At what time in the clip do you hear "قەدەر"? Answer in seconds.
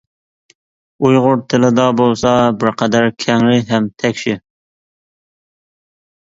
2.83-3.07